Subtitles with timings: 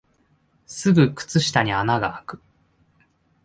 [0.65, 2.41] すぐ靴下に穴があく